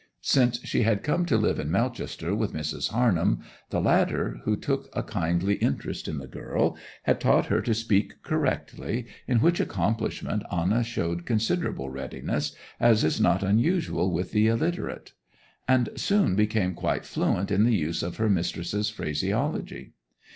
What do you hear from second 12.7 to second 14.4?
as is not unusual with